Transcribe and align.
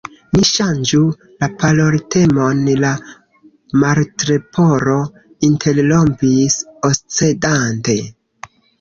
"Ni 0.35 0.45
ŝanĝu 0.51 1.01
la 1.43 1.49
paroltemon," 1.63 2.65
la 2.85 2.95
Martleporo 3.85 4.99
interrompis, 5.53 6.61
oscedante. 6.95 8.03